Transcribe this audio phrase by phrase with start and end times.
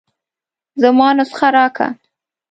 [0.81, 1.87] زما نسخه راکه.